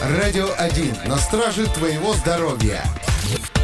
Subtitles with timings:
[0.00, 2.84] Радио 1 на страже твоего здоровья.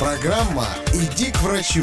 [0.00, 1.83] Программа «Иди к врачу».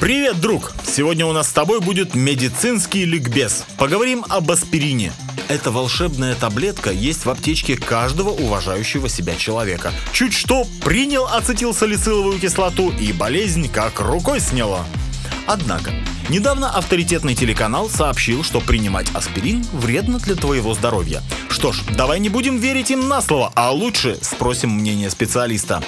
[0.00, 0.72] Привет, друг!
[0.86, 3.64] Сегодня у нас с тобой будет медицинский ликбез.
[3.76, 5.12] Поговорим об аспирине.
[5.48, 9.92] Эта волшебная таблетка есть в аптечке каждого уважающего себя человека.
[10.12, 14.86] Чуть что, принял ацетилсалициловую кислоту и болезнь как рукой сняла.
[15.46, 15.92] Однако,
[16.28, 21.22] недавно авторитетный телеканал сообщил, что принимать аспирин вредно для твоего здоровья.
[21.48, 25.82] Что ж, давай не будем верить им на слово, а лучше спросим мнение специалиста.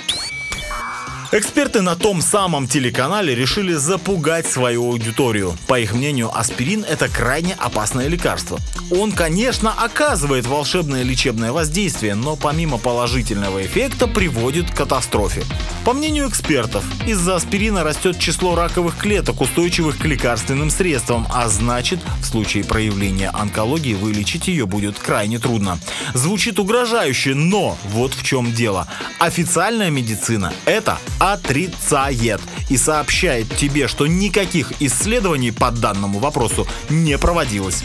[1.32, 5.56] Эксперты на том самом телеканале решили запугать свою аудиторию.
[5.66, 8.60] По их мнению, аспирин– это крайне опасное лекарство.
[8.92, 15.42] Он, конечно, оказывает волшебное лечебное воздействие, но помимо положительного эффекта приводит к катастрофе.
[15.84, 21.98] По мнению экспертов, из-за аспирина растет число раковых клеток, устойчивых к лекарственным средствам, а значит,
[22.20, 25.80] в случае проявления онкологии вылечить ее будет крайне трудно.
[26.14, 28.86] Звучит угрожающе, но вот в чем дело.
[29.18, 37.84] Официальная медицина– это отрицает и сообщает тебе, что никаких исследований по данному вопросу не проводилось.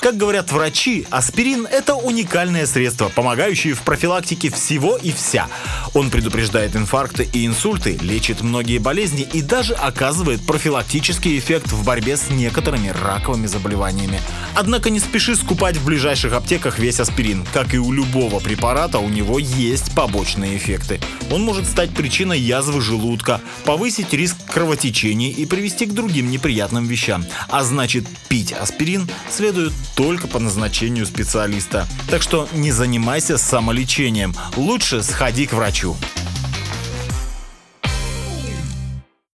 [0.00, 5.48] Как говорят врачи, аспирин– это уникальное средство, помогающее в профилактике всего и вся.
[5.92, 12.16] Он предупреждает инфаркты и инсульты, лечит многие болезни и даже оказывает профилактический эффект в борьбе
[12.16, 14.20] с некоторыми раковыми заболеваниями.
[14.54, 17.44] Однако не спеши скупать в ближайших аптеках весь аспирин.
[17.52, 21.00] Как и у любого препарата, у него есть побочные эффекты.
[21.30, 27.26] Он может стать причиной язвы желудка, повысить риск кровотечений и привести к другим неприятным вещам.
[27.48, 31.88] А значит, пить аспирин следует только по назначению специалиста.
[32.08, 35.96] Так что не занимайся самолечением, лучше сходи к врачу.